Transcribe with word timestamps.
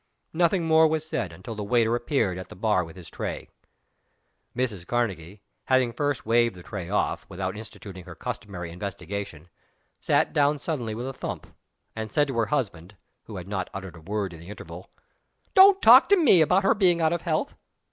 Nothing 0.33 0.65
more 0.65 0.87
was 0.87 1.07
said 1.07 1.31
until 1.31 1.53
the 1.53 1.63
waiter 1.63 1.95
appeared 1.95 2.39
at 2.39 2.49
the 2.49 2.55
bar 2.55 2.83
with 2.83 2.95
his 2.95 3.07
tray. 3.11 3.49
Mrs. 4.57 4.83
Karnegie, 4.87 5.41
having 5.65 5.93
first 5.93 6.25
waived 6.25 6.55
the 6.55 6.63
tray 6.63 6.89
off, 6.89 7.23
without 7.29 7.55
instituting 7.55 8.05
her 8.05 8.15
customary 8.15 8.71
investigation, 8.71 9.47
sat 9.99 10.33
down 10.33 10.57
suddenly 10.57 10.95
with 10.95 11.07
a 11.07 11.13
thump, 11.13 11.53
and 11.95 12.11
said 12.11 12.27
to 12.29 12.37
her 12.39 12.47
husband 12.47 12.95
(who 13.25 13.37
had 13.37 13.47
not 13.47 13.69
uttered 13.75 13.95
a 13.95 14.01
word 14.01 14.33
in 14.33 14.39
the 14.39 14.49
interval), 14.49 14.89
"Don't 15.53 15.83
talk 15.83 16.09
to 16.09 16.17
Me 16.17 16.41
about 16.41 16.63
her 16.63 16.73
being 16.73 16.99
out 16.99 17.13
of 17.13 17.21
health! 17.21 17.53